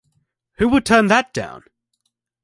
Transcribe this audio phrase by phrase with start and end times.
[0.53, 1.63] Who would turn that down?